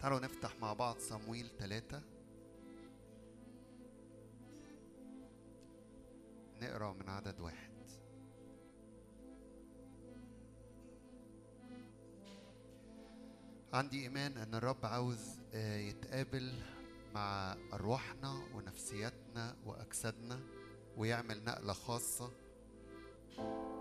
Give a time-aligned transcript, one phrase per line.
[0.00, 2.02] تعالوا نفتح مع بعض صمويل ثلاثة
[6.62, 7.70] نقرأ من عدد واحد.
[13.72, 16.52] عندي إيمان أن الرب عاوز آه، يتقابل
[17.14, 20.40] مع أرواحنا ونفسياتنا وأجسادنا
[20.96, 22.32] ويعمل نقلة خاصة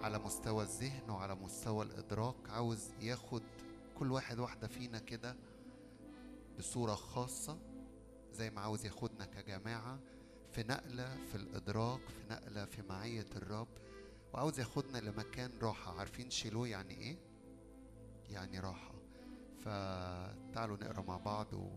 [0.01, 2.49] على مستوى الذهن وعلى مستوى الإدراك.
[2.49, 3.43] عاوز ياخد
[3.99, 5.36] كل واحد واحدة فينا كده
[6.59, 7.57] بصورة خاصة
[8.31, 10.00] زي ما عاوز ياخدنا كجماعة
[10.51, 13.67] في نقلة في الإدراك في نقلة في معية الرب.
[14.33, 16.00] وعاوز ياخدنا لمكان راحة.
[16.00, 17.17] عارفين شيلو يعني إيه؟
[18.29, 18.95] يعني راحة.
[19.59, 21.69] فتعالوا نقرأ مع بعض و...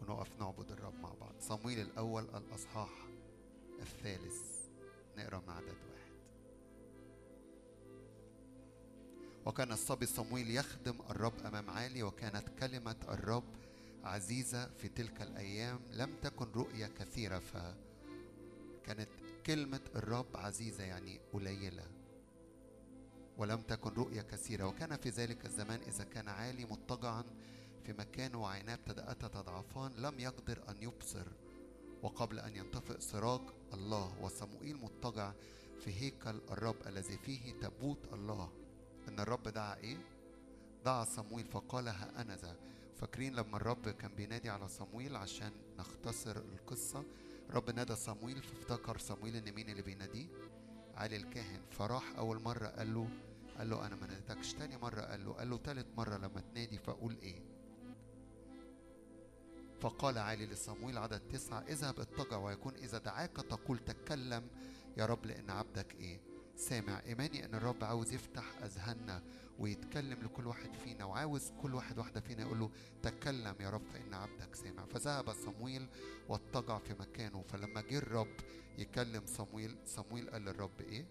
[0.00, 1.34] ونقف نعبد الرب مع بعض.
[1.40, 3.08] صمويل الأول الأصحاح
[3.80, 4.68] الثالث.
[5.18, 5.99] نقرأ من عدد واحد
[9.46, 13.44] وكان الصبي صمويل يخدم الرب أمام عالي وكانت كلمة الرب
[14.04, 15.80] عزيزة في تلك الأيام.
[15.92, 19.08] لم تكن رؤية كثيرة فكانت
[19.46, 21.86] كلمة الرب عزيزة يعني قليلة
[23.38, 24.64] ولم تكن رؤية كثيرة.
[24.64, 27.24] وكان في ذلك الزمان إذا كان عالي مضطجعا
[27.84, 31.26] في مكانه وعيناه ابتدأتا تضعفان لم يقدر أن يبصر.
[32.02, 33.40] وقبل أن ينطفئ سراج
[33.74, 35.32] الله وصموئيل مضطجع
[35.80, 38.59] في هيكل الرب الذي فيه تابوت الله.
[39.08, 39.96] إن الرب دعا إيه؟
[40.84, 42.56] دعا صمويل فقال ها أنا ذا
[42.96, 47.04] فاكرين لما الرب كان بينادي على صمويل عشان نختصر القصة
[47.50, 50.26] الرب نادى صمويل فافتكر صمويل إن مين اللي بيناديه؟
[50.96, 53.08] علي الكاهن فراح أول مرة قال له
[53.58, 56.78] قال له أنا ما ناديتكش تاني مرة قال له قال له تالت مرة لما تنادي
[56.78, 57.42] فأقول إيه؟
[59.80, 64.48] فقال عالي لصمويل عدد تسعة اذهب اضطجع ويكون إذا دعاك تقول تكلم
[64.96, 66.20] يا رب لأن عبدك إيه
[66.60, 69.22] سامع إيماني أن الرب عاوز يفتح أذهاننا
[69.58, 72.70] ويتكلم لكل واحد فينا وعاوز كل واحد واحدة فينا يقول له
[73.02, 74.84] تكلم يا رب فإن عبدك سامع.
[74.86, 75.88] فذهب صمويل
[76.28, 78.34] واضطجع في مكانه فلما جه الرب
[78.78, 81.06] يكلم صمويل صمويل قال للرب إيه؟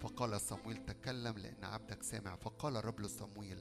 [0.00, 2.36] فقال صمويل تكلم لأن عبدك سامع.
[2.36, 3.58] فقال الرب لصمويل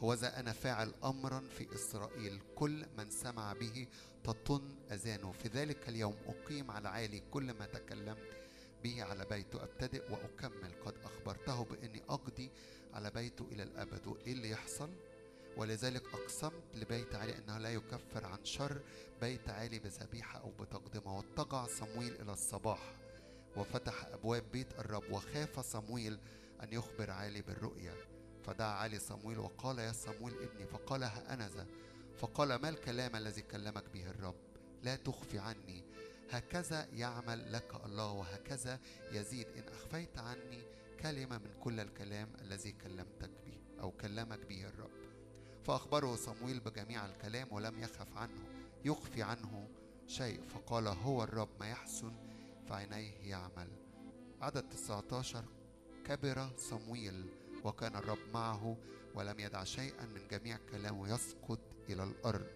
[0.00, 3.86] هوذا أنا فاعل أمرا في إسرائيل كل من سمع به
[4.24, 5.32] تطن أذانه.
[5.32, 8.41] في ذلك اليوم أقيم على عالي كل ما تكلمت
[8.84, 10.72] به على بيته أبتدئ وأكمل.
[10.84, 12.50] قد أخبرته بإني أقضي
[12.94, 14.06] على بيته إلى الأبد.
[14.06, 14.90] وإيه اللي يحصل؟
[15.56, 18.80] ولذلك أقسمت لبيت عالي أنه لا يكفر عن شر
[19.20, 21.18] بيت عالي بذبيحة أو بتقدمة.
[21.18, 22.94] واتجع صمويل إلى الصباح
[23.56, 26.18] وفتح أبواب بيت الرب وخاف صمويل
[26.62, 27.94] أن يخبر عالي بالرؤيا.
[28.44, 30.66] فدعا علي صمويل وقال يا صمويل ابني.
[30.66, 31.66] فقال ها أنا ذا
[32.18, 34.34] فقال ما الكلام الذي كلمك به الرب؟
[34.82, 35.84] لا تخفي عني.
[36.32, 38.80] هكذا يعمل لك الله وهكذا
[39.12, 39.46] يزيد.
[39.48, 40.62] إن أخفيت عني
[41.00, 44.90] كلمة من كل الكلام الذي كلمتك به أو كلمك به الرب.
[45.64, 48.42] فأخبره صمويل بجميع الكلام ولم يخف عنه
[48.84, 49.68] يخفي عنه
[50.06, 50.42] شيء.
[50.42, 52.12] فقال هو الرب ما يحسن
[52.66, 53.68] في عينيه يعمل.
[54.40, 55.44] عدد 19
[56.04, 57.26] كبر صمويل
[57.64, 58.76] وكان الرب معه
[59.14, 62.50] ولم يدع شيئا من جميع كلامه يسقط إلى الأرض.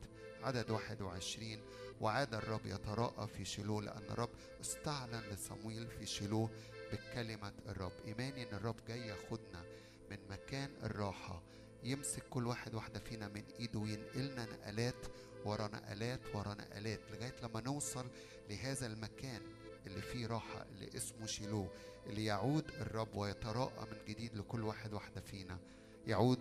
[0.47, 1.59] عدد 21
[2.01, 4.31] وعاد الرب يتراءى في شيلوه لأن الرب
[4.61, 6.51] استعلن لصمويل في شيلوه
[6.93, 7.93] بكلمة الرب.
[8.07, 9.65] إيماني إن الرب جاي ياخدنا
[10.11, 11.43] من مكان الراحة.
[11.85, 15.07] يمسك كل واحد واحدة فينا من إيده وينقلنا نقلات
[15.45, 18.07] ورا نقلات ورا نقلات لغاية لما نوصل
[18.51, 19.41] لهذا المكان
[19.87, 21.69] اللي فيه راحة اللي اسمه شيلوه
[22.07, 25.59] اللي يعود الرب ويتراءى من جديد لكل واحد واحدة فينا.
[26.07, 26.39] يعود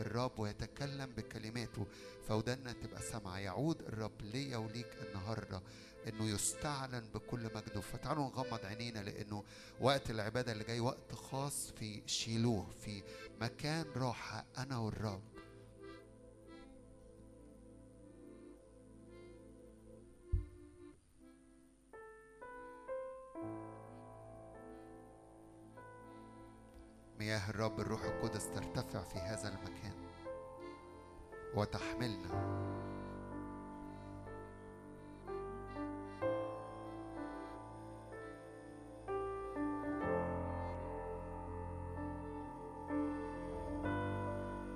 [0.00, 1.86] الرب ويتكلم بكلماته
[2.28, 5.62] فودنا تبقى سامعة يعود الرب ليا وليك النهاردة
[6.08, 7.80] إنه يستعلن بكل مجده.
[7.80, 9.44] فتعالوا نغمض عينينا لإنه
[9.80, 13.02] وقت العبادة اللي جاي وقت خاص في شيلوه في
[13.40, 15.22] مكان راحة أنا والرب.
[27.18, 29.92] مياه الرب الروح القدس ترتفع في هذا المكان
[31.54, 32.56] وتحملنا.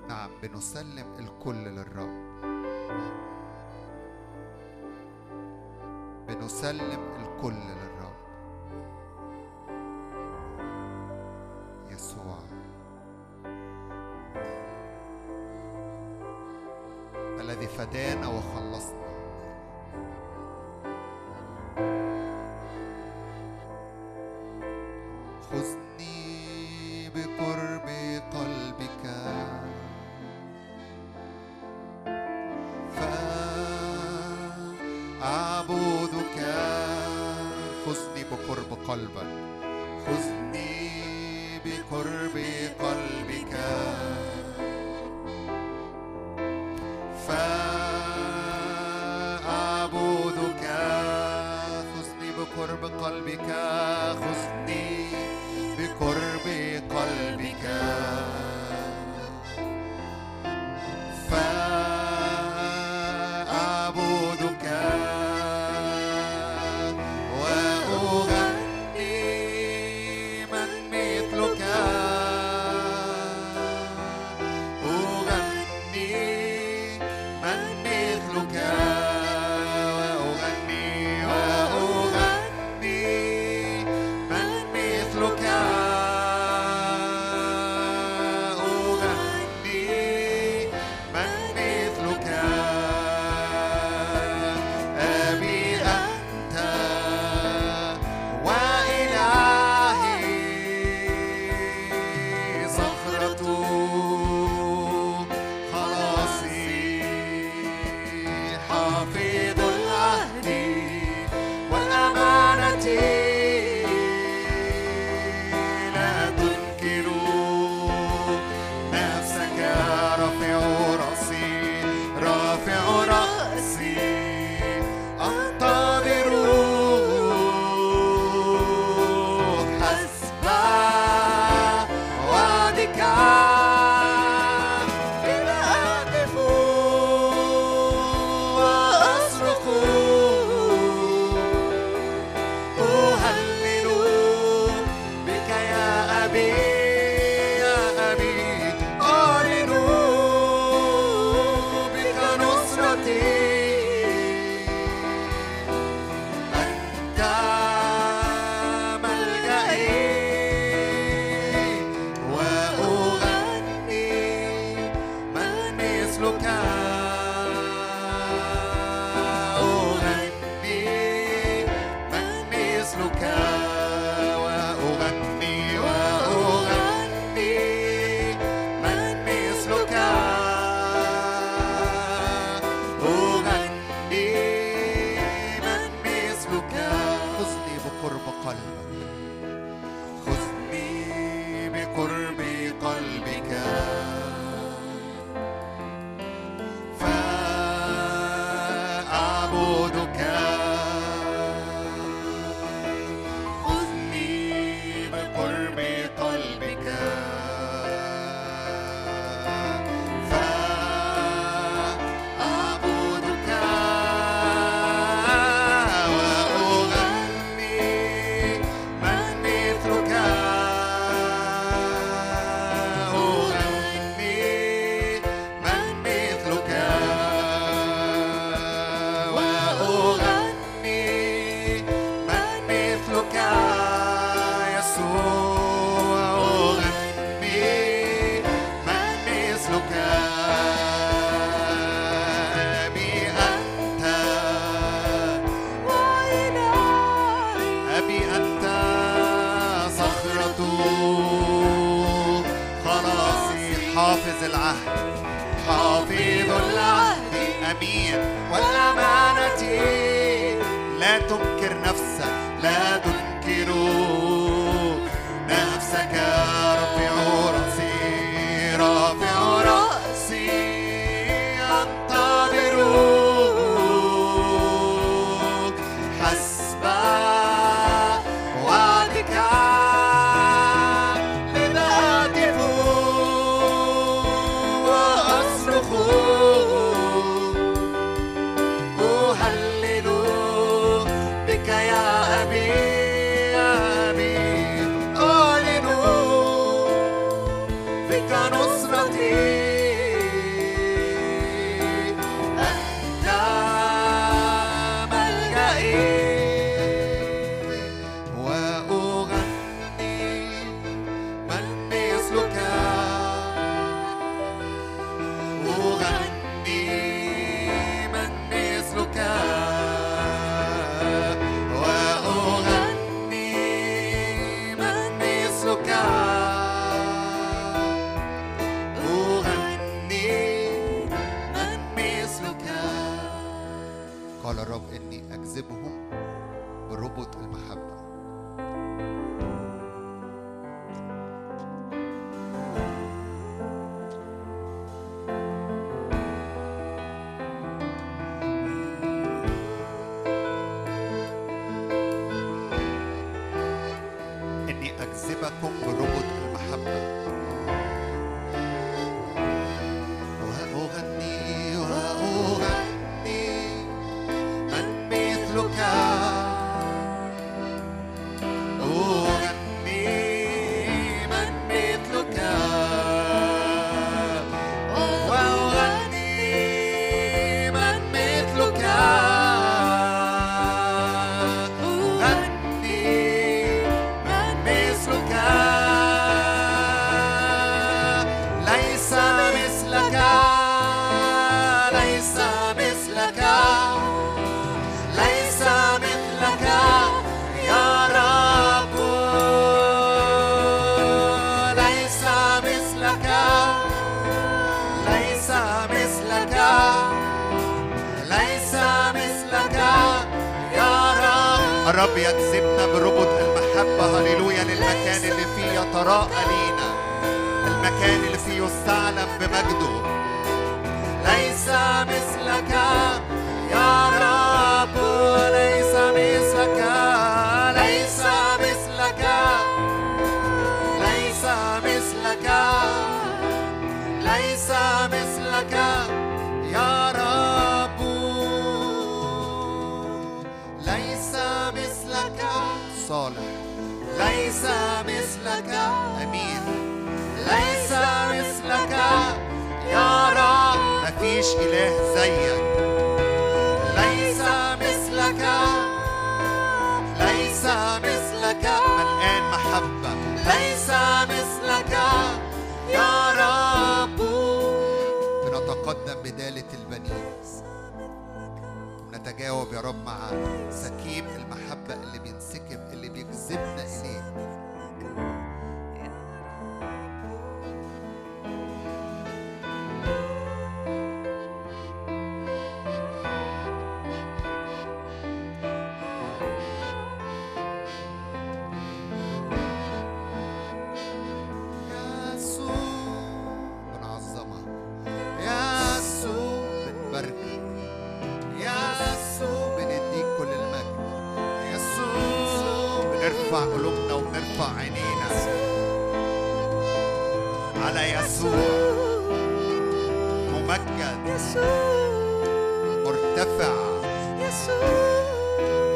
[0.09, 2.31] نعم بنسلم الكل للرب.
[6.29, 8.00] بنسلم الكل للرب.
[17.91, 19.00] فدانا وخلصنا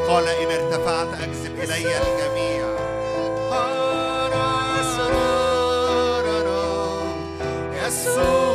[0.08, 2.64] قال إن ارتفعت أجذب إلي الجميع.
[7.86, 8.53] يسوع.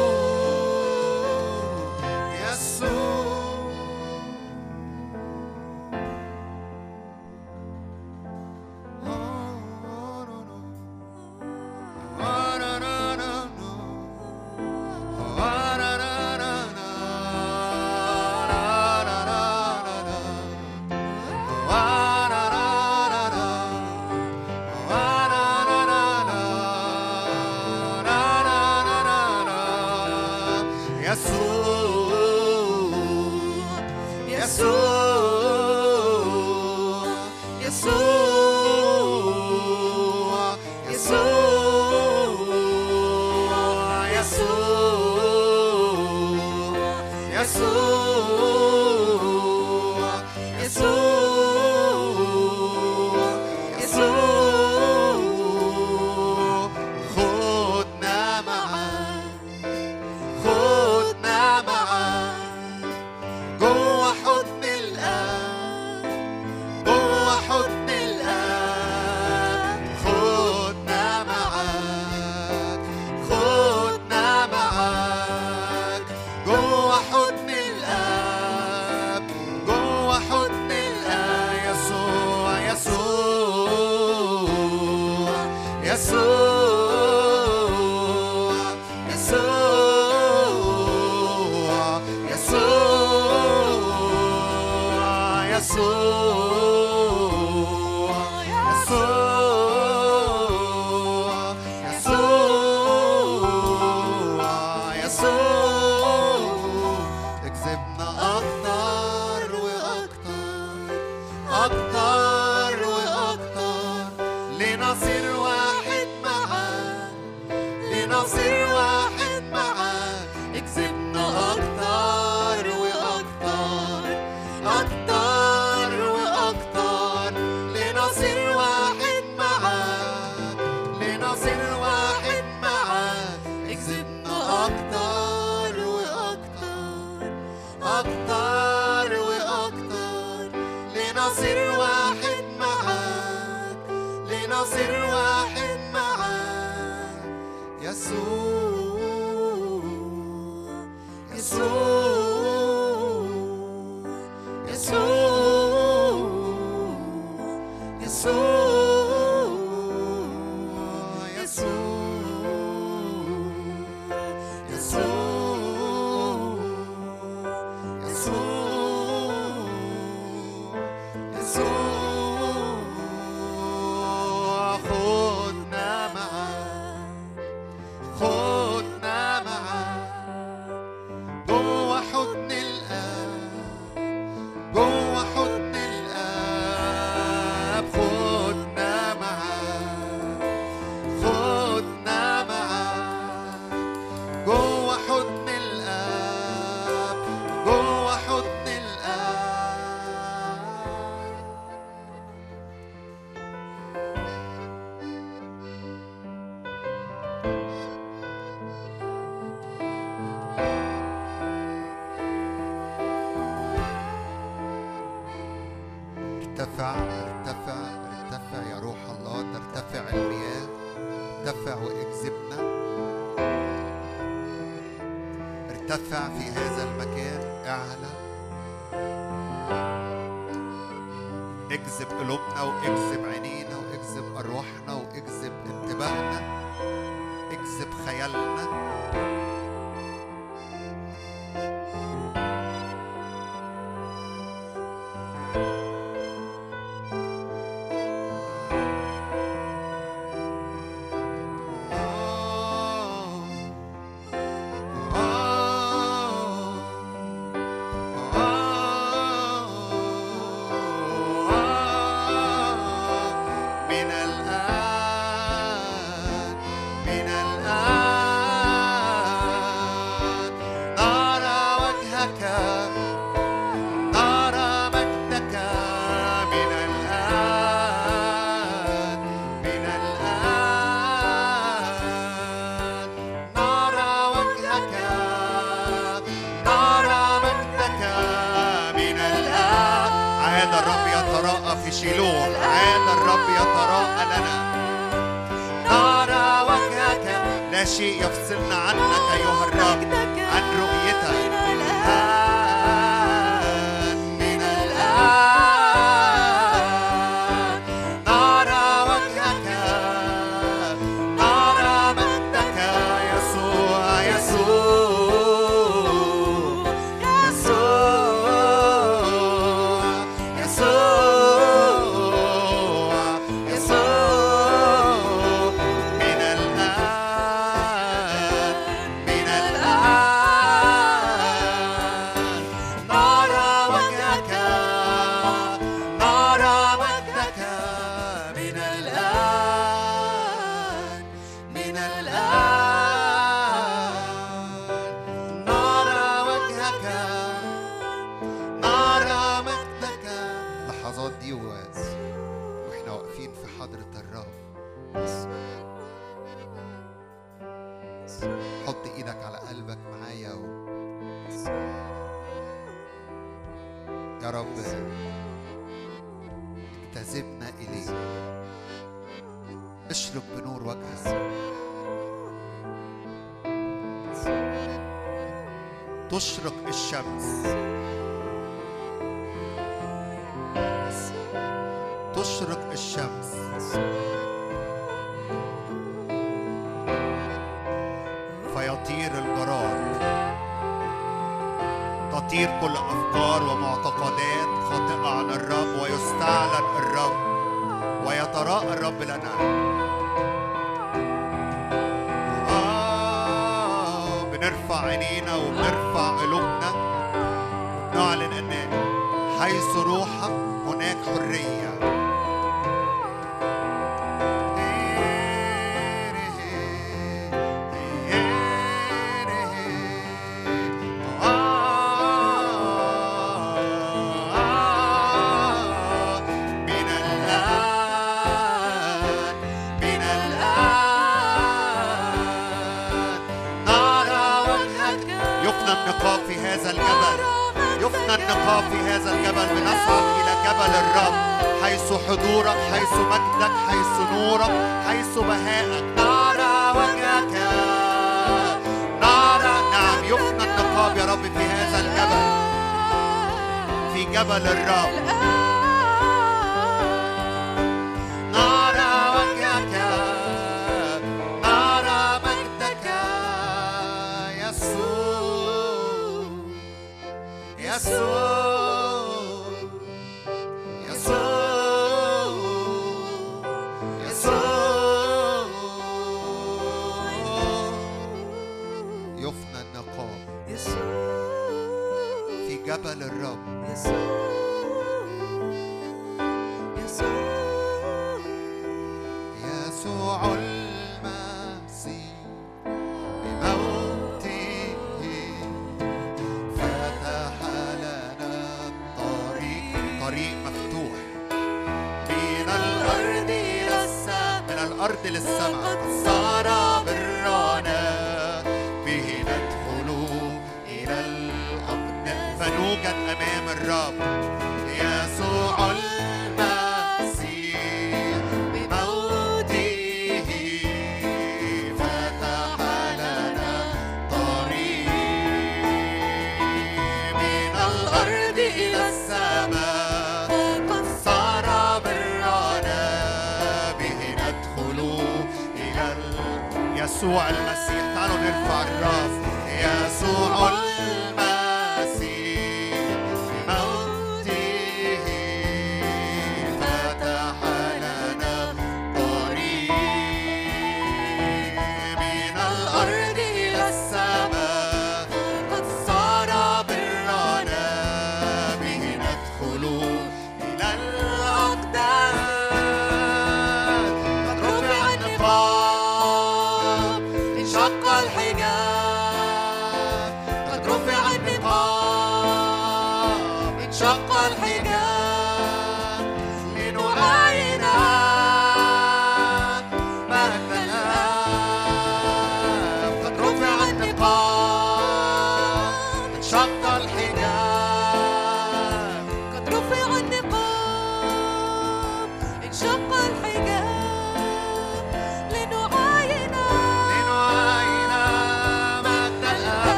[148.09, 148.38] sou.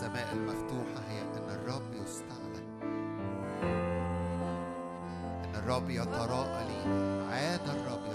[0.00, 2.64] السماء المفتوحة هي إن الرب يستعلن
[5.44, 8.09] إن الرب يتراءى لينا عاد الرب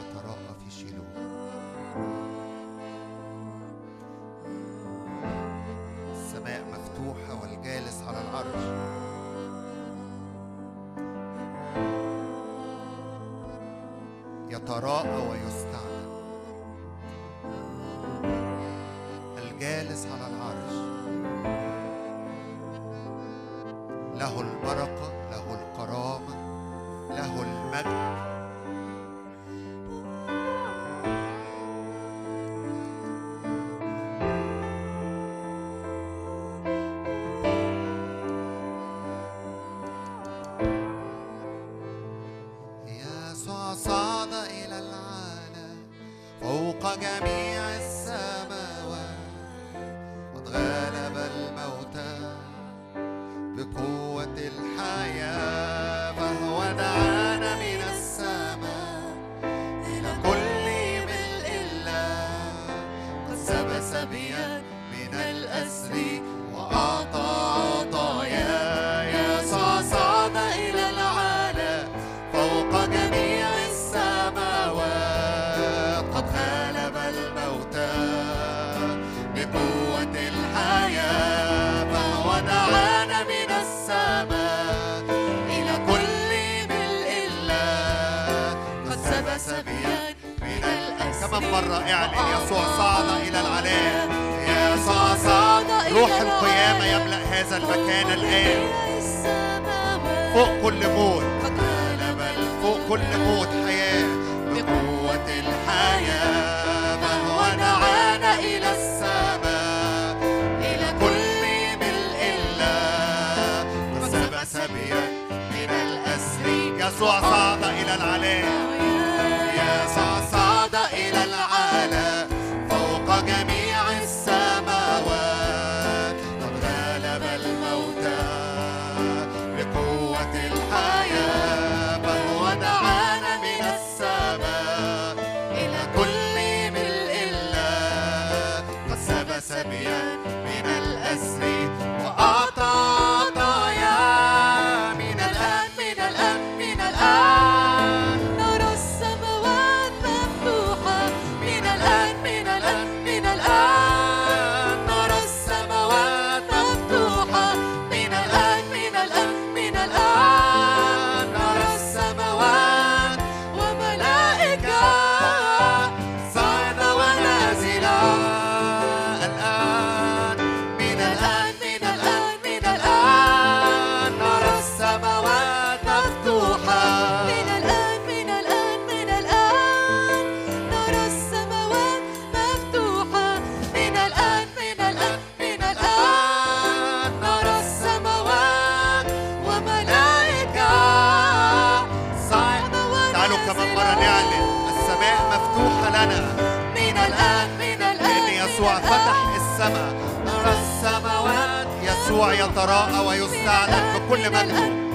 [202.16, 204.86] آه، يسوع يتراءى ويستعلن بكل مجد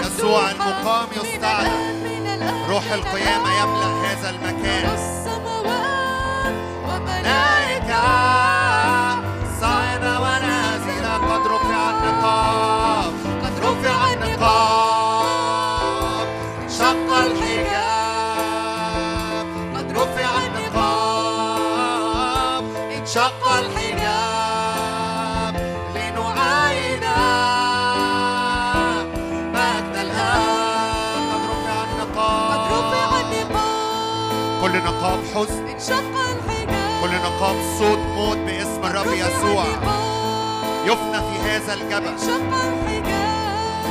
[0.00, 4.98] يسوع المقام يستعلن روح القيامة يملأ هذا المكان.
[7.06, 8.37] ملائكة
[34.98, 35.66] نقاب حزن.
[35.66, 37.02] انشق الحجاب.
[37.02, 39.64] كل نقاب صوت موت باسم الرب يسوع.
[40.84, 42.08] يفنى في هذا الجبل.
[42.08, 43.84] انشق الحجاب.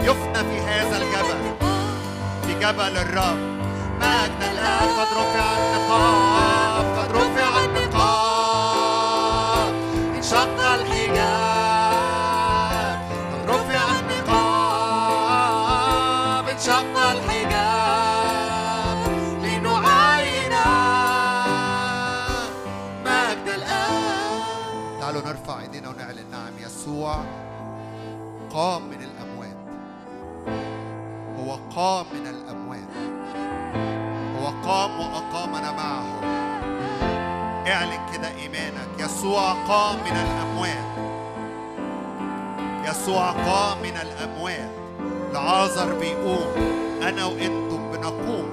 [0.00, 1.54] يفنى في هذا الجبل.
[2.46, 3.38] في جبل الرب.
[4.00, 6.63] مجد الآن قد رفع النقاب.
[31.76, 32.88] قام من الأموات
[34.38, 36.20] هو قام وأقامنا معه.
[37.66, 38.88] اعلن كده إيمانك.
[38.98, 40.94] يسوع قام من الأموات
[42.88, 44.70] يسوع قام من الأموات
[45.30, 46.46] العازر بيقوم
[47.02, 48.43] أنا وأنتم بنقوم.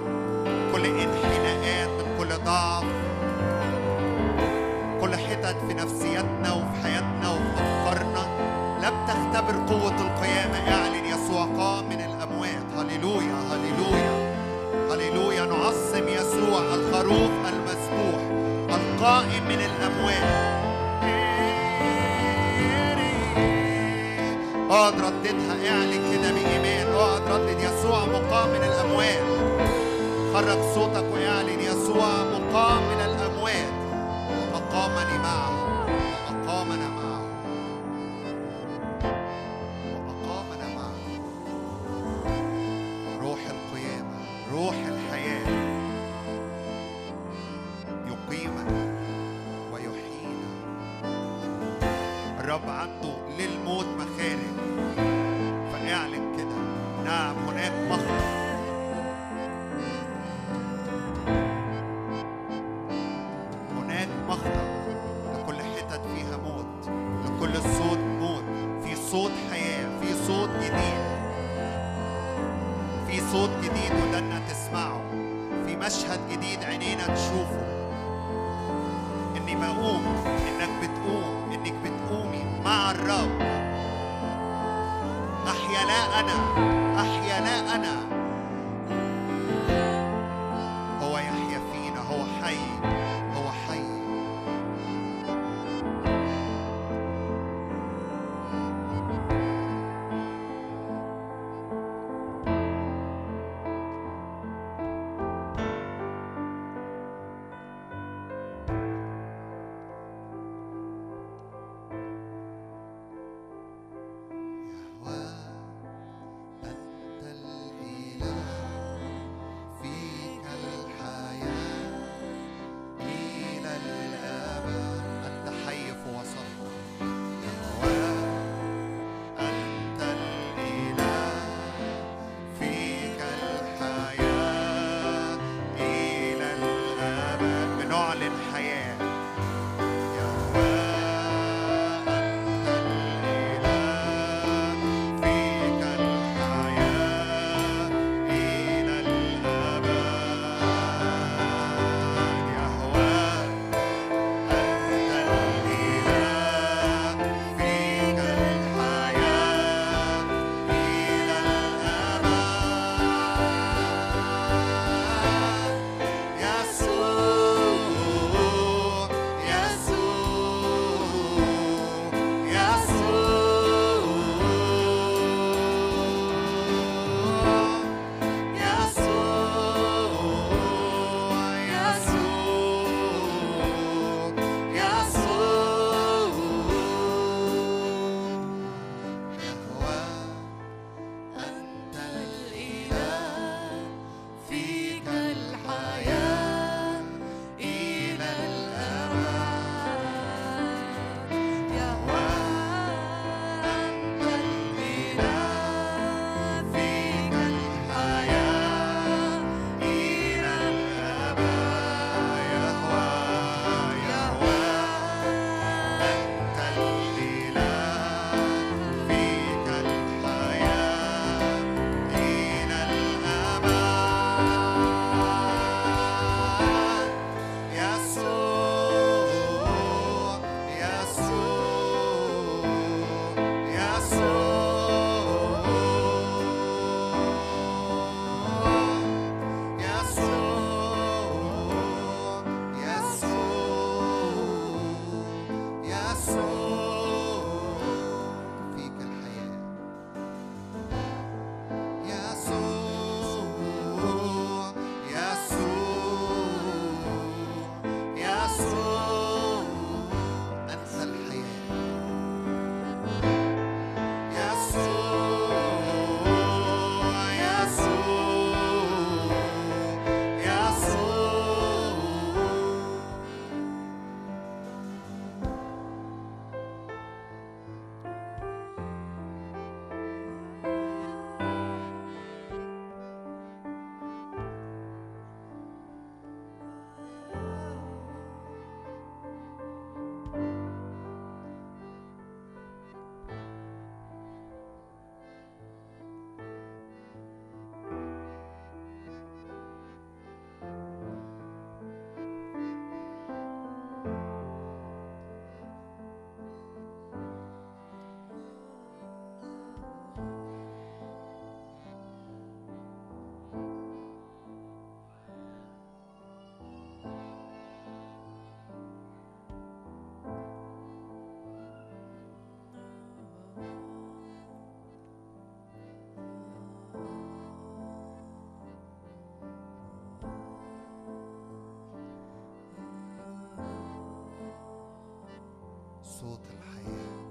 [336.21, 337.21] صوت الحياة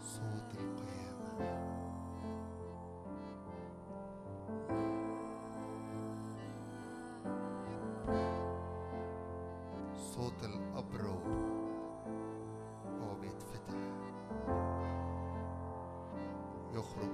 [0.00, 1.62] صوت القيامة.
[9.96, 11.18] صوت الأبرو
[13.00, 13.78] هو بيتفتح.
[16.74, 17.11] يخرج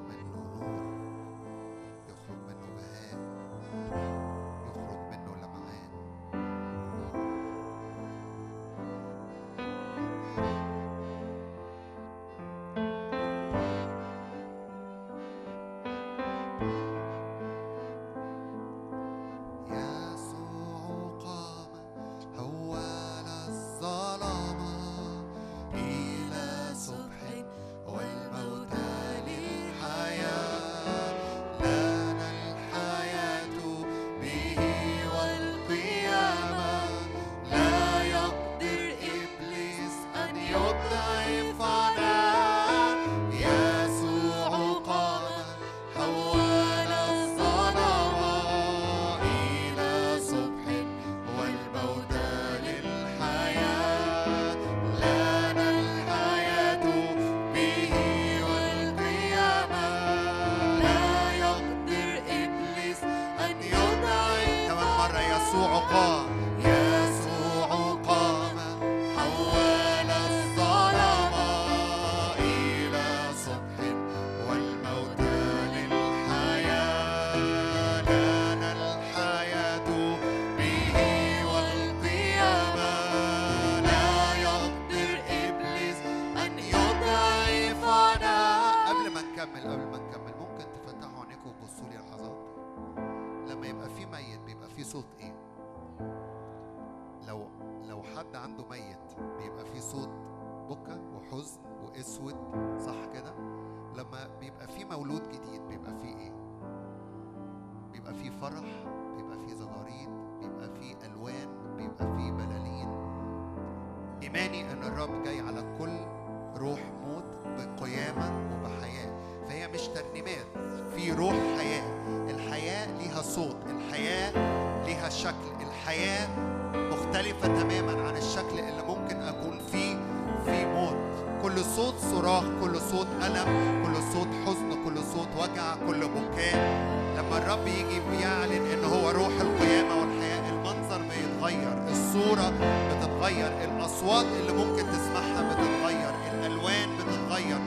[144.19, 147.59] الصوت اللي ممكن تسمعها بتتغير الألوان بتتغير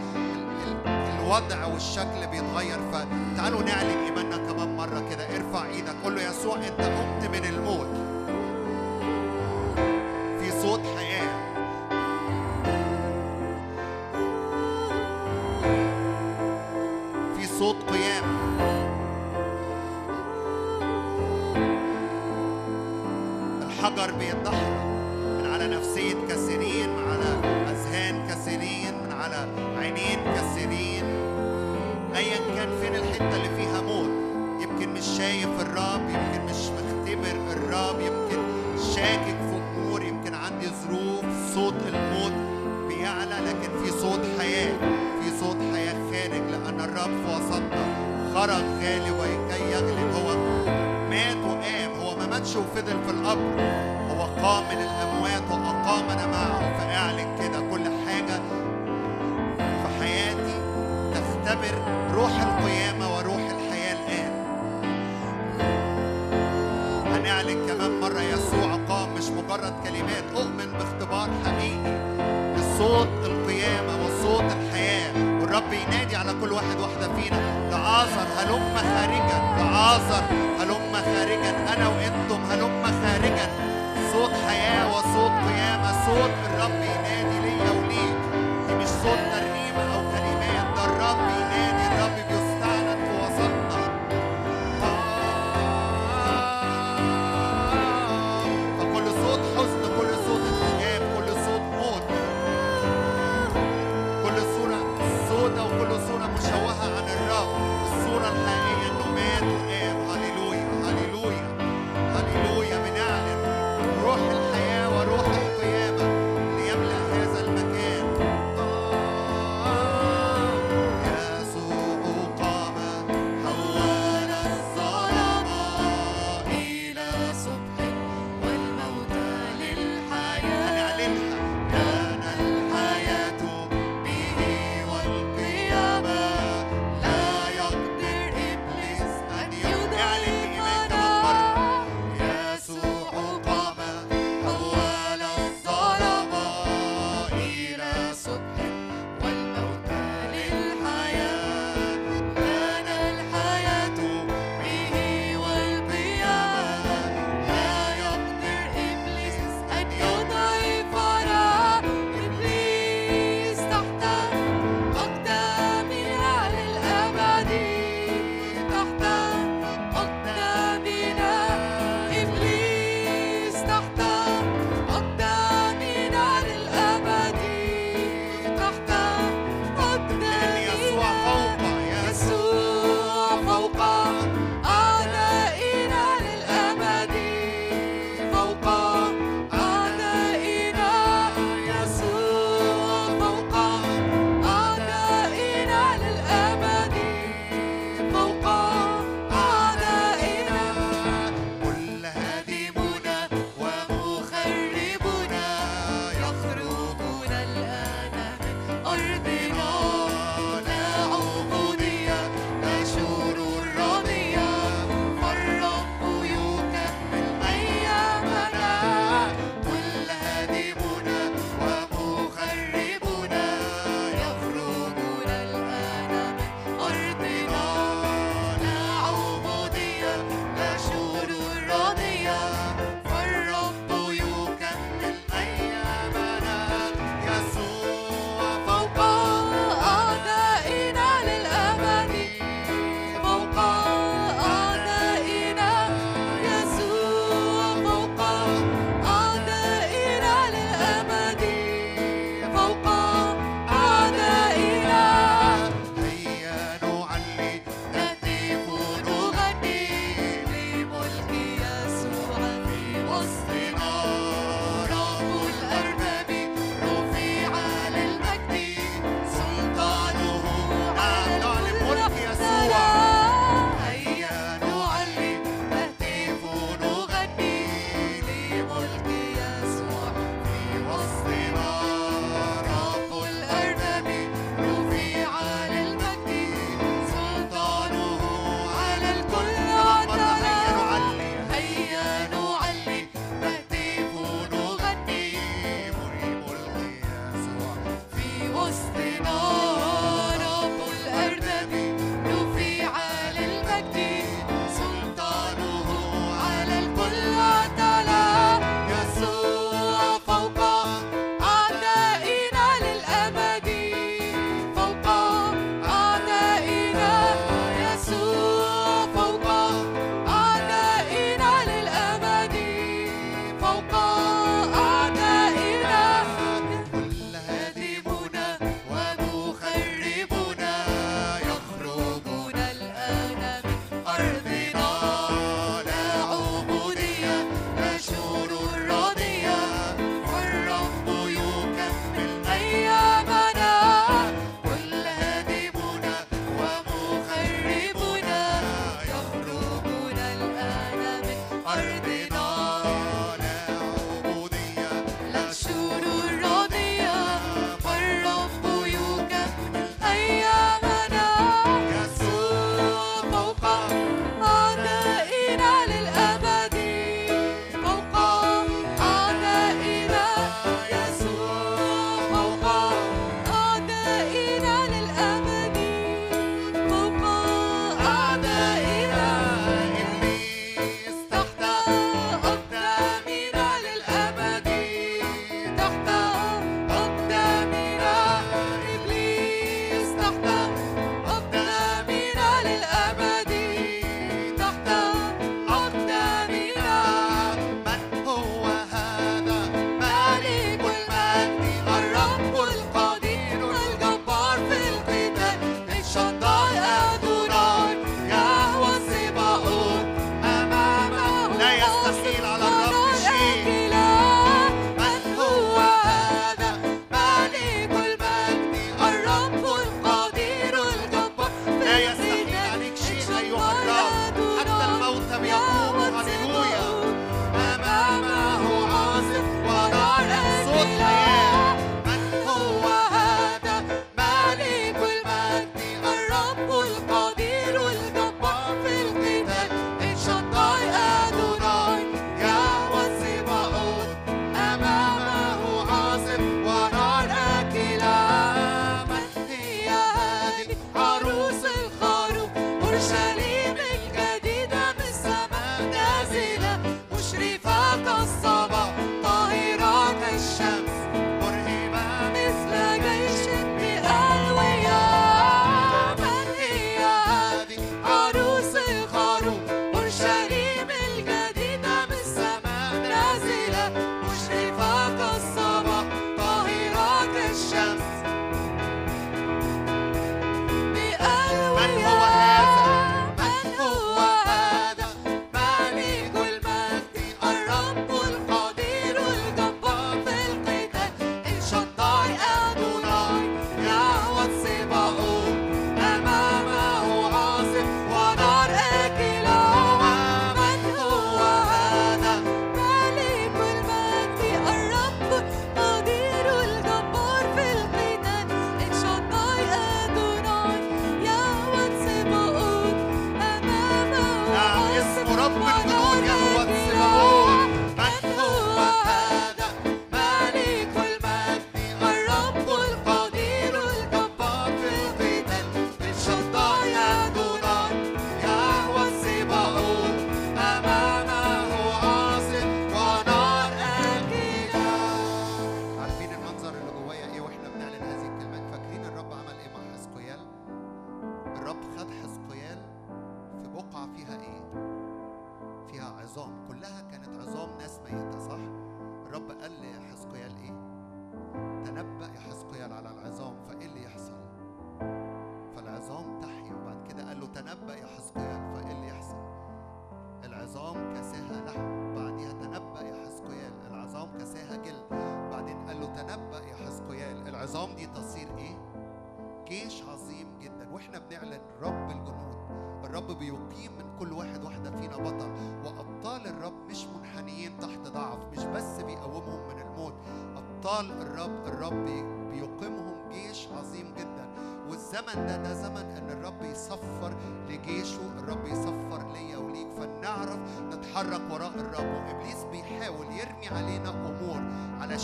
[0.86, 2.80] الوضع والشكل بيتغير.
[2.92, 5.36] فتعالوا نعلن إيماننا كمان مرة كده.
[5.36, 7.88] ارفع إيدك قول له يسوع أنت قمت من الموت.
[10.40, 11.42] في صوت حياة.
[17.38, 18.24] في صوت قيام.
[23.62, 24.91] الحجر بيتدحرج.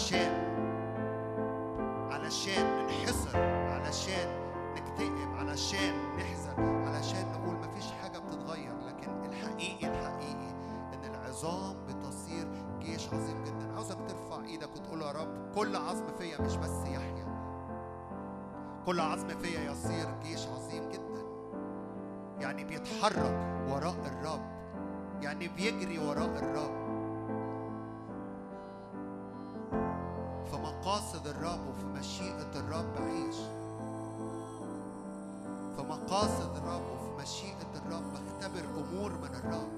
[0.07, 0.47] علشان
[2.11, 4.29] علشان ننحصر علشان
[4.75, 8.73] نكتئب علشان نحزن علشان نقول مفيش حاجة بتتغير.
[8.87, 10.49] لكن الحقيقي الحقيقي
[10.93, 12.47] إن العظام بتصير
[12.79, 13.73] جيش عظيم جدا.
[13.75, 17.25] عاوزك ترفع إيدك وتقول يا رب كل عظم فيا مش بس يحيى.
[18.85, 21.23] كل عظم فيا يصير جيش عظيم جدا.
[22.39, 24.57] يعني بيتحرك وراء الرب.
[25.21, 26.76] يعني بيجري وراء الرب.
[30.57, 33.35] فمقاصد الرب وفي مشيئة الرب عيش.
[35.77, 39.76] فمقاصد الرب وفي مشيئة الرب اختبر أمور من الرب.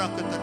[0.00, 0.39] Barakatan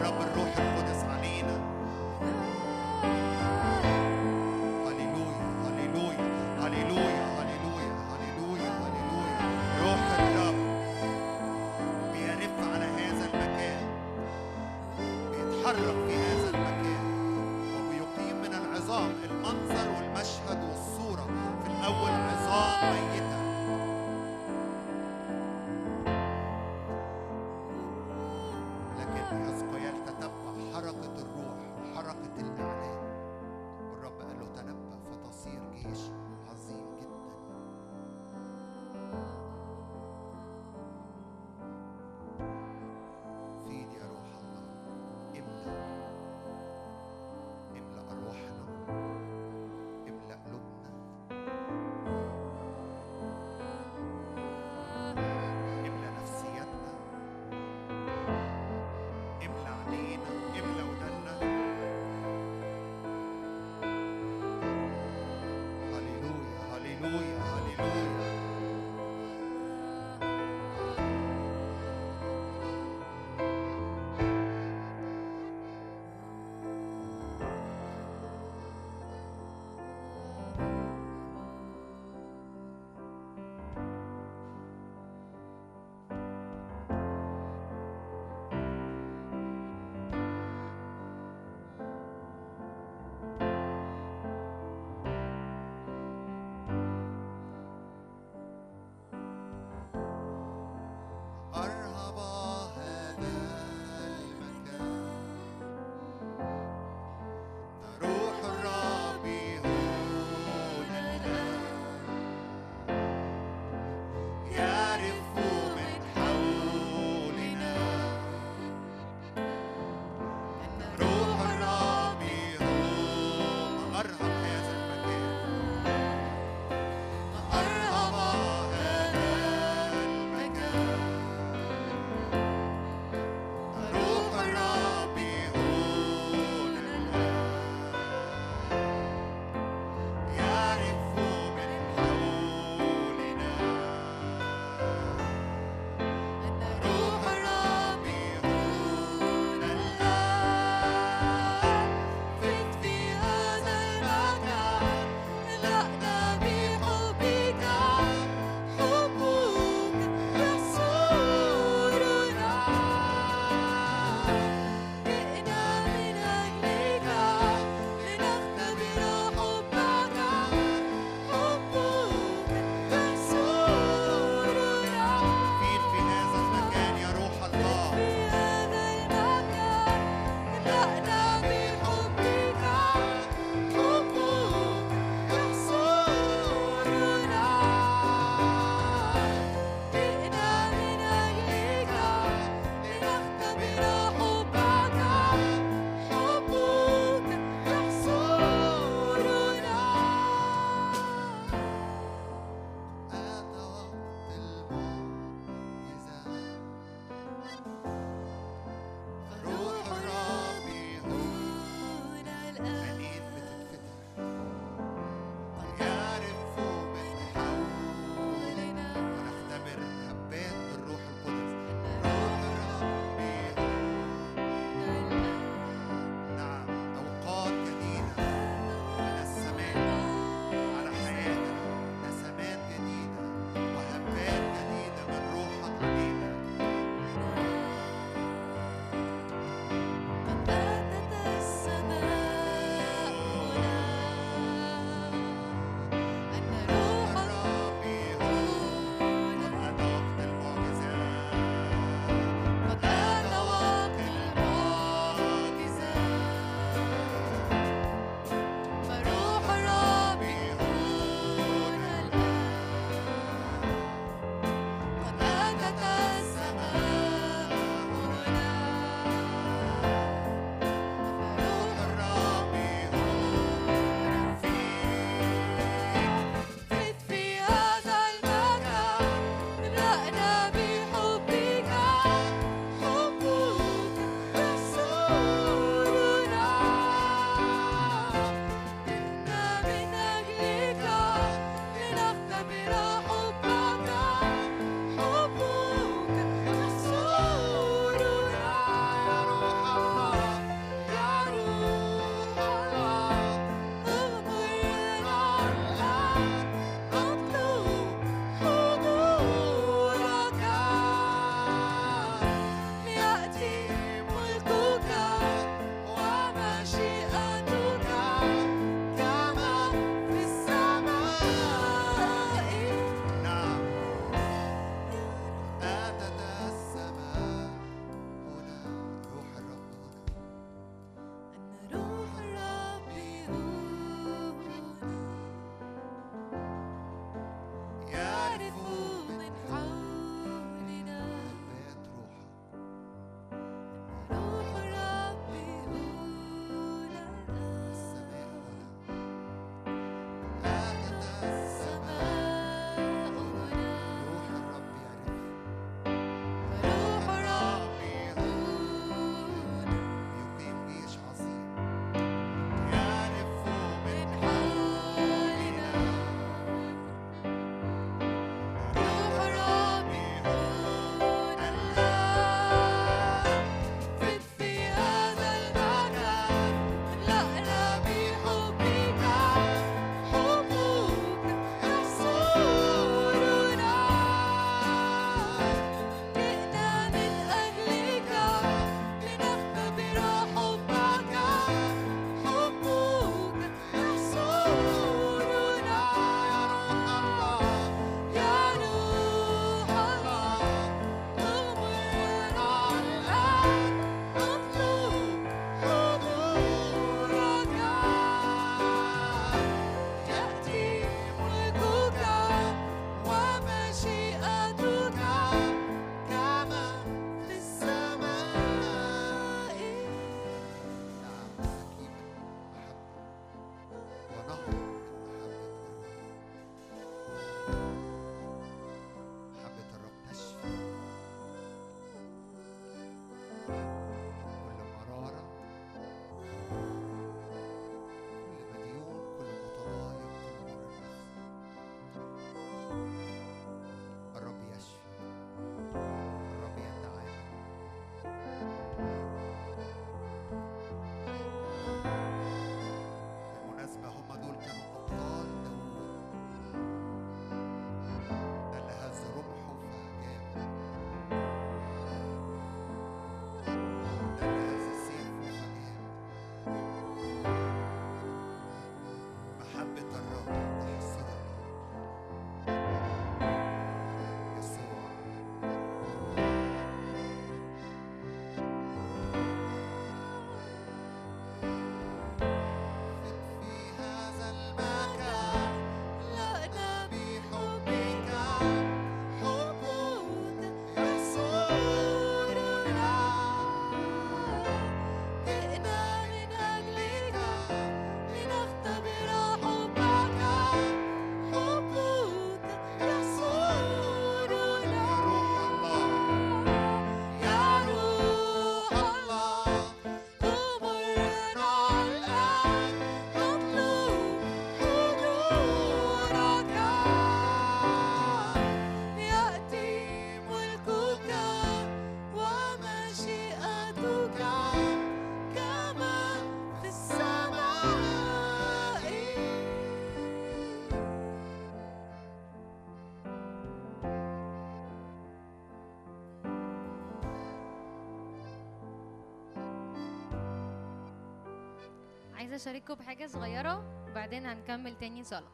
[542.38, 545.32] اشارككم بحاجه صغيرة وبعدين هنكمل تاني صلاه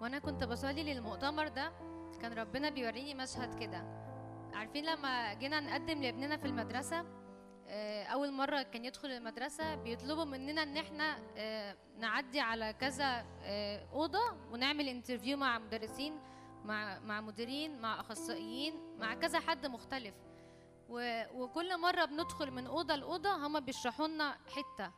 [0.00, 1.72] وأنا كنت بصلي للمؤتمر ده
[2.22, 4.02] كان ربنا بيوريني مشهد كده.
[4.54, 7.04] عارفين لما جينا نقدم لابننا في المدرسة
[7.68, 13.86] آه، أول مرة كان يدخل المدرسة بيطلبوا مننا إن إحنا آه، نعدي على كذا آه،
[13.92, 16.20] أوضة ونعمل انترفيو مع مدرسين
[16.64, 20.14] مع مع مديرين مع أخصائيين مع كذا حد مختلف.
[21.34, 24.92] وكل مرة بندخل من أوضة لأوضة هما بيشرحوا لنا حتة.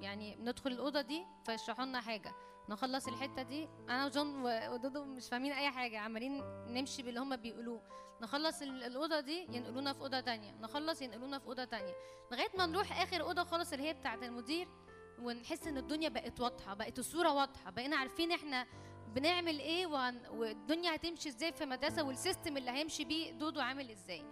[0.00, 2.32] يعني بندخل الأوضة دي فيشرحوا لنا حاجة.
[2.68, 3.68] نخلص الحتة دي.
[3.88, 7.82] أنا وجون ودودو مش فاهمين أي حاجة عمالين نمشي باللي هما بيقولوه.
[8.22, 10.52] نخلص ال- الأوضة دي ينقلونا في أوضة تانية.
[10.52, 11.94] نخلص ينقلونا في أوضة تانية.
[12.32, 14.68] لغاية ما نروح آخر أوضة خالص اللي هي بتاعه المدير
[15.22, 17.70] ونحس إن الدنيا بقت واضحة بقت الصورة واضحة.
[17.70, 18.66] بقينا عارفين إحنا
[19.14, 19.86] بنعمل إيه.
[20.30, 24.24] والدنيا هتمشي إزاي في المدرسة والسيستم اللي هيمشي بيه دودو عامل إزاي.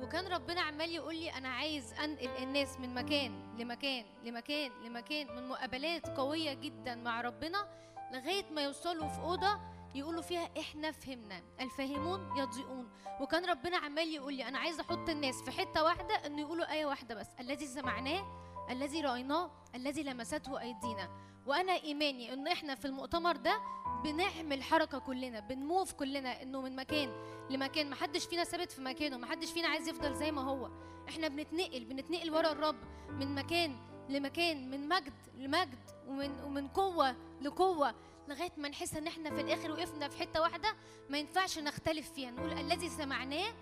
[0.00, 5.48] وكان ربنا عمال يقول لي أنا عايز أنقل الناس من مكان لمكان لمكان لمكان من
[5.48, 7.68] مقابلات قوية جدا مع ربنا
[8.12, 9.60] لغاية ما يوصلوا في أوضة
[9.94, 11.42] يقولوا فيها إحنا فهمنا.
[11.60, 12.90] الفاهمون يضيئون.
[13.20, 16.86] وكان ربنا عمال يقول لي أنا عايز أحط الناس في حتة واحدة إنه يقولوا إيه
[16.86, 17.26] واحدة بس.
[17.40, 18.26] الذي سمعناه
[18.70, 21.08] الذي رأيناه الذي لمسته أيدينا.
[21.48, 23.60] وأنا إيماني إن إحنا في المؤتمر ده
[24.04, 27.12] بنعمل حركة كلنا بنموف كلنا إنه من مكان
[27.50, 27.90] لمكان.
[27.90, 30.70] محدش فينا ثابت في مكانه محدش فينا عايز يفضل زي ما هو.
[31.08, 32.76] إحنا بنتنقل بنتنقل ورا الرب
[33.10, 33.76] من مكان
[34.08, 35.78] لمكان من مجد لمجد
[36.08, 37.94] ومن ومن قوة لقوة
[38.28, 40.74] لغاية ما نحس إن إحنا في الآخر وقفنا في حتة واحدة
[41.10, 42.30] ما ينفعش نختلف فيها.
[42.30, 43.54] نقول الذي سمعناه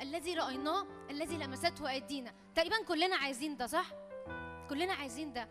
[0.00, 2.32] الذي رأيناه الذي لمسته أيدينا.
[2.54, 3.86] تقريبا كلنا عايزين ده صح؟
[4.68, 5.48] كلنا عايزين ده.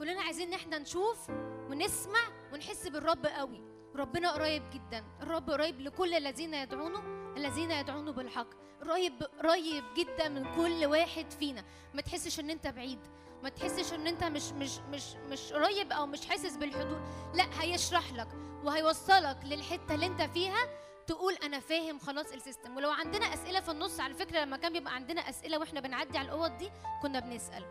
[0.00, 1.30] كلنا عايزين إن إحنا نشوف
[1.70, 2.20] ونسمع
[2.52, 3.62] ونحس بالرب قوي.
[3.96, 5.04] ربنا قريب جدا.
[5.22, 7.02] الرب قريب لكل الذين يدعونه
[7.36, 8.48] الذين يدعونه بالحق.
[8.82, 11.64] قريب قريب جدا من كل واحد فينا.
[11.94, 12.98] ما تحسش إن أنت بعيد.
[13.42, 17.00] ما تحسش إن أنت مش مش مش مش قريب أو مش حاسس بالحدود
[17.34, 18.28] لا هيشرح لك
[18.64, 20.80] وهيوصلك للحتة اللي أنت فيها.
[21.06, 22.76] تقول أنا فاهم خلاص السيستم.
[22.76, 26.28] ولو عندنا أسئلة في النص على فكرة لما كان بيبقى عندنا أسئلة وإحنا بنعدي على
[26.28, 26.70] الأوض دي
[27.02, 27.64] كنا بنسأل.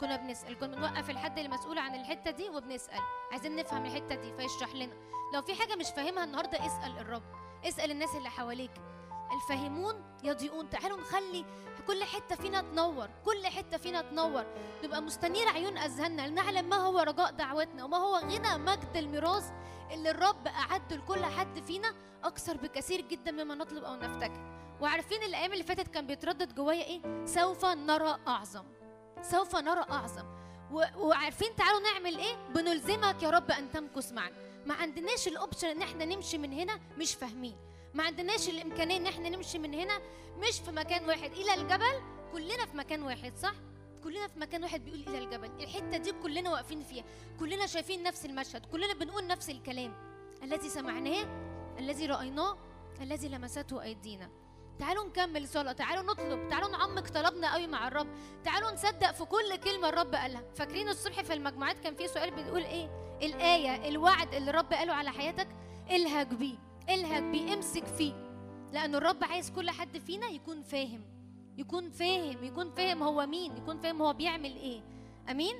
[0.00, 3.00] كنا بنسأل كنا بنوقف الحد اللي مسؤول عن الحتة دي وبنسأل.
[3.32, 4.94] عايزين نفهم الحتة دي فيشرح لنا.
[5.34, 7.22] لو في حاجة مش فاهمها النهارده اسأل الرب.
[7.64, 8.70] اسأل الناس اللي حواليك.
[9.32, 10.70] الفاهمون يضيئون.
[10.70, 11.44] تعالوا نخلي
[11.86, 14.44] كل حتة فينا تنور كل حتة فينا تنور.
[14.84, 19.50] نبقى مستنير عيون أذهاننا لنعلم ما هو رجاء دعوتنا وما هو غنى مجد الميراث
[19.90, 21.94] اللي الرب أعده لكل حد فينا
[22.24, 24.60] أكثر بكثير جدا مما نطلب أو نفتكر.
[24.80, 28.64] وعارفين الأيام اللي فاتت كان بيتردد جوايا إيه؟ سوف نرى أعظم.
[29.22, 30.24] سوف نرى أعظم.
[30.72, 30.84] و...
[30.96, 34.36] وعارفين تعالوا نعمل إيه؟ بنلزمك يا رب أن تمكث معنا.
[34.66, 37.56] ما عندناش الأوبشن إن إحنا نمشي من هنا مش فاهمين.
[37.94, 39.98] ما عندناش الإمكانية إن إحنا نمشي من هنا
[40.38, 41.32] مش في مكان واحد.
[41.32, 42.02] إلى الجبل
[42.32, 43.54] كلنا في مكان واحد صح؟
[44.04, 45.50] كلنا في مكان واحد بيقول إلى الجبل.
[45.62, 47.04] الحتة دي كلنا واقفين فيها.
[47.40, 48.66] كلنا شايفين نفس المشهد.
[48.66, 49.94] كلنا بنقول نفس الكلام.
[50.42, 51.26] الذي سمعناه
[51.78, 52.58] الذي رأيناه
[53.00, 54.30] الذي لمسته أيدينا.
[54.80, 58.06] تعالوا نكمل صلاة تعالوا نطلب تعالوا نعمق طلبنا قوي مع الرب.
[58.44, 60.42] تعالوا نصدق في كل كلمة الرب قالها.
[60.54, 62.88] فاكرين الصبح في المجموعات كان في سؤال بيقول إيه؟
[63.22, 65.48] الآية الوعد اللي الرب قاله على حياتك
[65.90, 66.54] الهج بيه
[66.88, 68.12] الهج بيه امسك فيه.
[68.72, 71.04] لأن الرب عايز كل حد فينا يكون فاهم
[71.58, 74.80] يكون فاهم يكون فاهم هو مين يكون فاهم هو بيعمل إيه.
[75.30, 75.54] أمين؟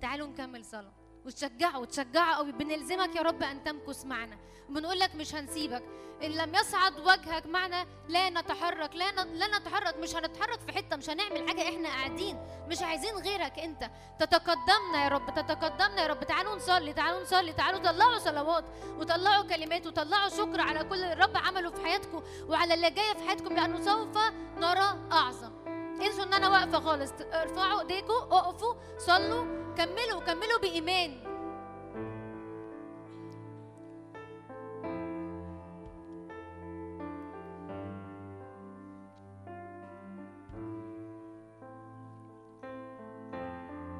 [0.00, 0.92] تعالوا نكمل صلاة.
[1.26, 2.52] وتشجعوا وتشجعوا قوي.
[2.52, 4.38] بنلزمك يا رب أن تمكث معنا.
[4.68, 5.82] بنقول لك مش هنسيبك.
[6.22, 9.24] إن لم يصعد وجهك معنا لا نتحرك لا.
[9.24, 9.96] لا نتحرك.
[9.96, 11.68] مش هنتحرك في حتة مش هنعمل حاجة.
[11.68, 12.38] إحنا قاعدين.
[12.68, 13.90] مش عايزين غيرك أنت.
[14.18, 16.24] تتقدمنا يا رب تتقدمنا يا رب.
[16.24, 18.64] تعالوا نصلي تعالوا نصلي تعالوا طلعوا صلوات
[18.98, 23.54] وطلعوا كلمات وطلعوا شكر على كل الرب عمله في حياتكم وعلى اللي جاية في حياتكم
[23.54, 24.18] لأنه سوف
[24.56, 25.61] نرى أعظم.
[26.02, 27.12] انسوا إن أنا واقفة خالص.
[27.32, 31.32] ارفعوا ايديكم اقفوا صلوا كملوا كملوا بإيمان.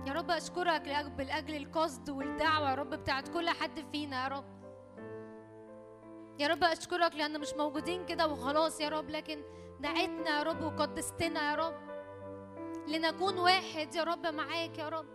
[0.07, 0.83] يا رب أشكرك
[1.19, 4.45] لاجل القصد والدعوة يا رب بتاعت كل حد فينا يا رب.
[6.39, 9.43] يا رب أشكرك لأن مش موجودين كده وخلاص يا رب لكن
[9.81, 11.92] دعيتنا يا رب وقدستنا يا رب.
[12.89, 13.95] لنكون واحد.
[13.95, 15.07] يا رب معاك يا رب.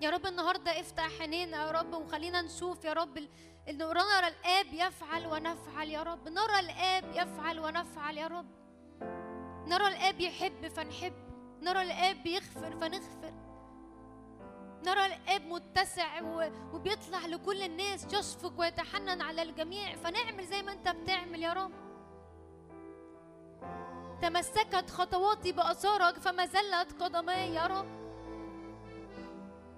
[0.00, 3.18] يا رب النهارده افتح عينينا يا رب وخلينا نشوف يا رب
[3.68, 6.28] ان نرى الآب يفعل ونفعل يا رب.
[6.28, 8.46] نرى الآب يفعل ونفعل يا رب.
[9.66, 11.12] نرى الآب يحب فنحب.
[11.62, 13.32] نرى الآب يغفر فنغفر.
[14.86, 16.20] نرى الآب متسع
[16.72, 19.96] وبيطلع لكل الناس يشفق ويتحنن على الجميع.
[19.96, 21.72] فنعمل زي ما انت بتعمل يا رب.
[24.22, 27.86] تمسكت خطواتي بأثارك فما زلت قدماي يا رب.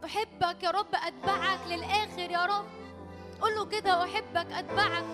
[0.04, 2.66] أحبك يا رب أتبعك للآخر يا رب.
[3.40, 5.04] قول له كده أحبك أتبعك.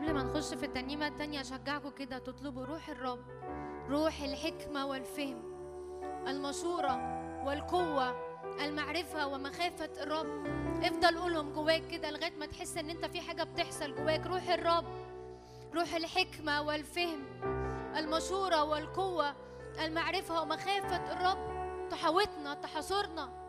[0.00, 3.24] قبل ما نخش في الترنيمة التانية أشجعكم كده تطلبوا روح الرب
[3.88, 5.42] روح الحكمة والفهم
[6.28, 6.98] المشورة
[7.46, 8.14] والقوة
[8.64, 10.46] المعرفة ومخافة الرب.
[10.84, 14.26] افضل قولهم جواك كده لغاية ما تحس إن أنت في حاجة بتحصل جواك.
[14.26, 14.84] روح الرب
[15.74, 17.24] روح الحكمة والفهم
[17.96, 19.34] المشورة والقوة
[19.84, 21.38] المعرفة ومخافة الرب
[21.90, 23.39] تحوطنا تحاصرنا.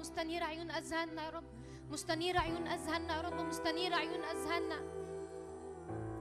[0.00, 1.44] مستنير عيون أذهاننا يا رب.
[1.90, 3.40] مستنير عيون أذهاننا يا رب.
[3.40, 4.76] مستنير عيون أذهاننا.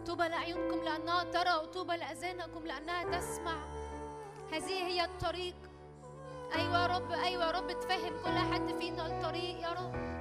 [0.06, 3.58] طوبى لأعينكم لأنها ترى وطوبى لأذانكم لأنها تسمع.
[4.54, 5.56] هذه هي الطريق.
[6.56, 7.12] أيوة يا رب.
[7.12, 7.72] أيوة يا رب.
[7.72, 10.19] تفهم كل حد فينا الطريق يا رب.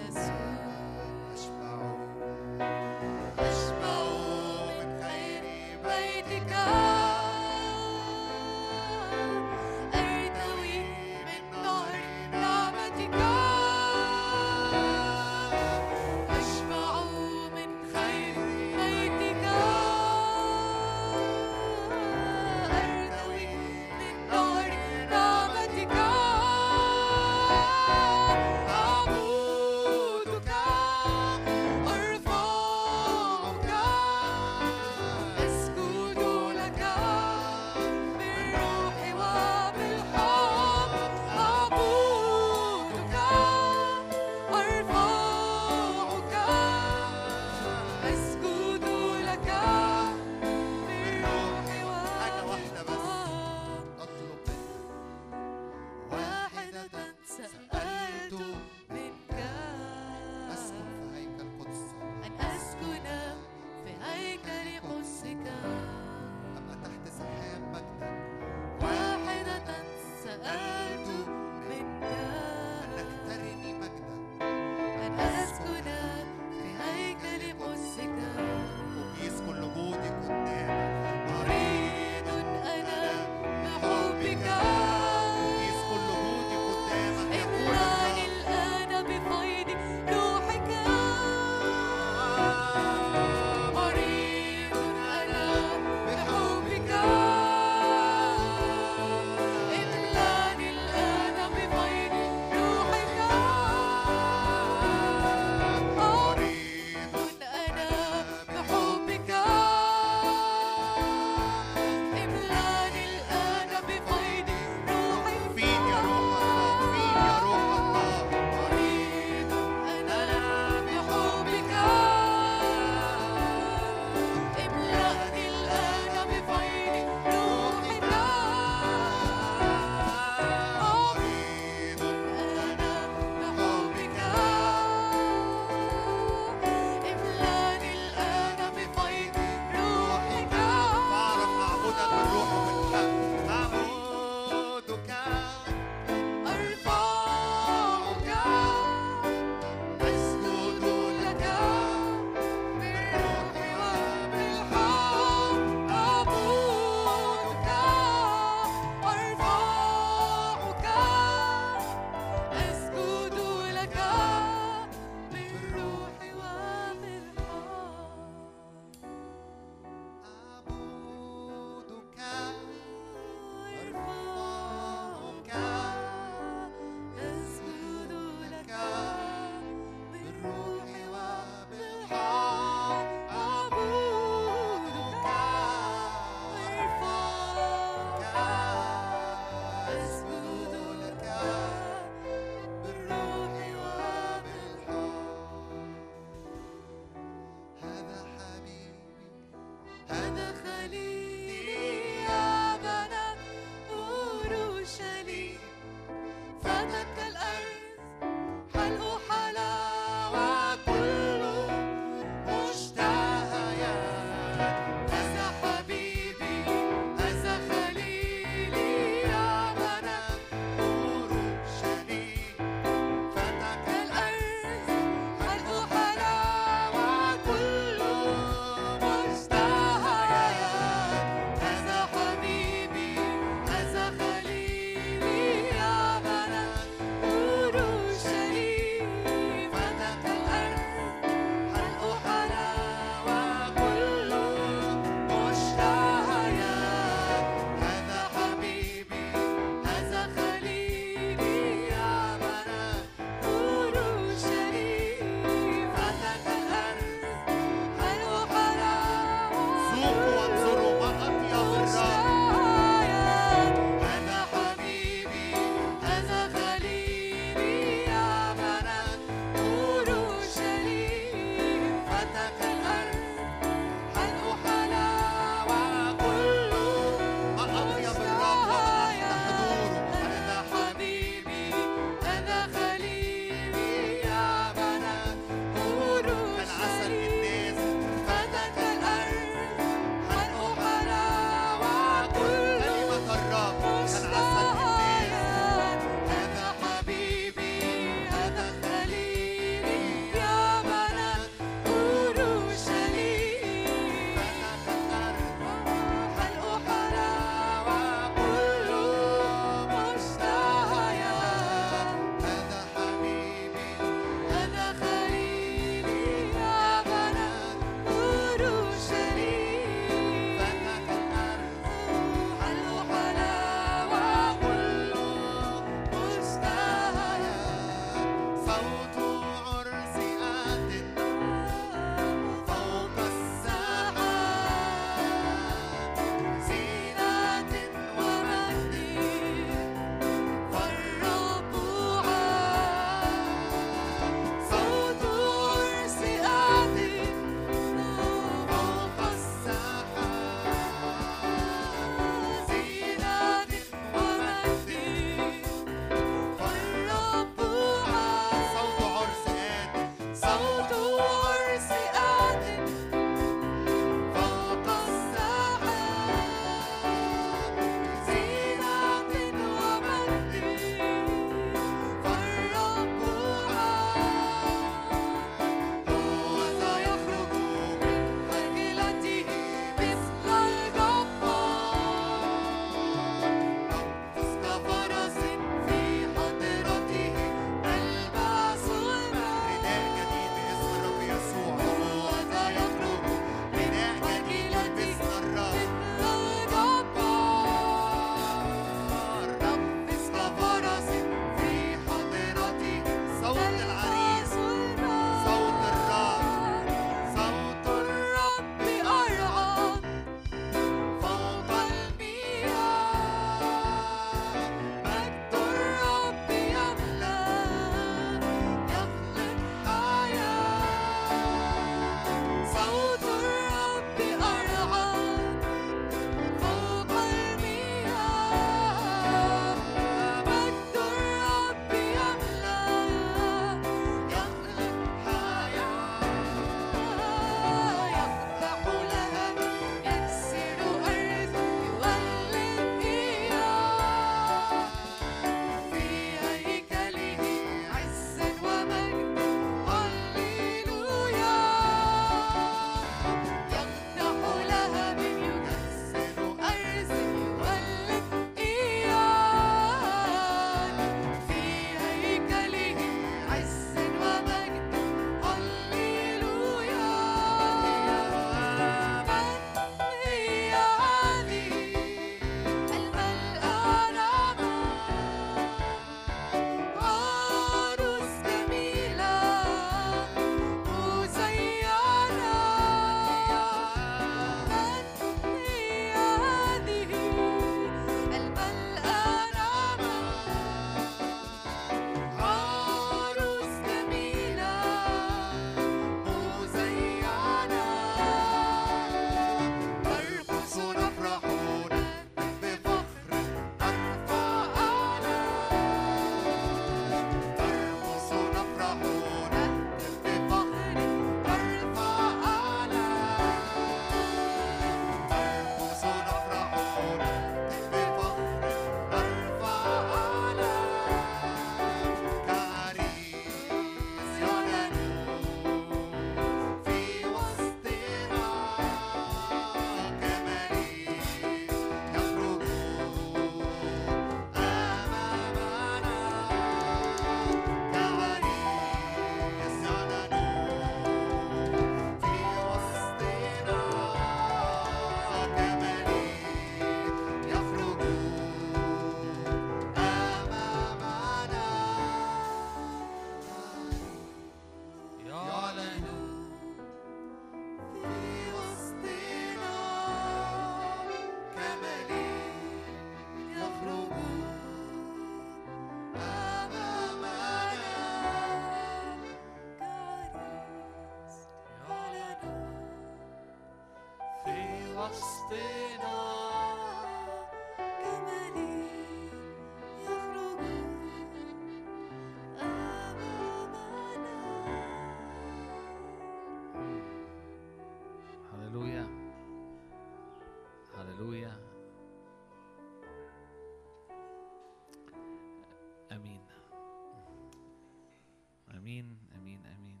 [598.80, 600.00] آمين آمين آمين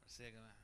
[0.00, 0.56] ميرسي يا جماعة.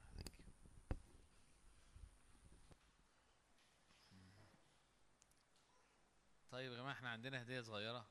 [6.50, 8.06] طيب يا جماعة إحنا عندنا هدية صغيرة